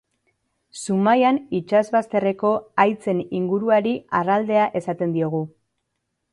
[0.83, 2.53] Zumaian itsasbazterreko
[2.85, 5.47] haitzen inguruari harraldea esaten diogu.